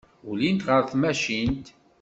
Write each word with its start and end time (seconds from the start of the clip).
Ulint 0.29 0.65
ɣer 0.69 0.81
tmacint. 0.85 1.67